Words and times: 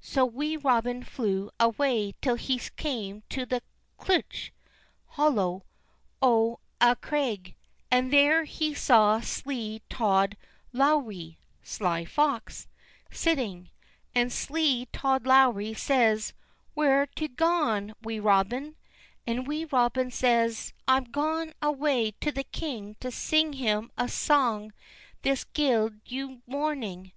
So 0.00 0.24
Wee 0.24 0.56
Robin 0.56 1.02
flew 1.02 1.50
awa' 1.58 2.12
till 2.22 2.36
he 2.36 2.60
came 2.76 3.24
to 3.28 3.44
the 3.44 3.60
cleuch 3.98 4.52
(hollow) 5.06 5.64
o' 6.22 6.60
a 6.80 6.94
craig, 6.94 7.56
and 7.90 8.12
there 8.12 8.44
he 8.44 8.72
saw 8.72 9.18
slee 9.20 9.82
Tod 9.90 10.36
Lowrie 10.72 11.38
(sly 11.64 12.04
fox) 12.04 12.68
sitting. 13.10 13.68
And 14.14 14.32
slee 14.32 14.86
Tod 14.92 15.24
Lowrie 15.26 15.74
says: 15.74 16.34
"Where's 16.74 17.08
tu 17.16 17.26
gaun, 17.26 17.94
Wee 18.00 18.20
Robin?" 18.20 18.76
And 19.26 19.44
Wee 19.44 19.64
Robin 19.64 20.12
says: 20.12 20.72
"I'm 20.86 21.02
gaun 21.02 21.52
awa' 21.60 22.12
to 22.20 22.30
the 22.30 22.44
king 22.44 22.94
to 23.00 23.10
sing 23.10 23.54
him 23.54 23.90
a 23.98 24.08
sang 24.08 24.72
this 25.22 25.42
guid 25.42 26.00
Yule 26.06 26.42
morning." 26.46 27.10